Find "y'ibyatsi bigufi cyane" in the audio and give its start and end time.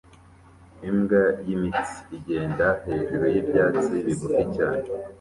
3.33-4.85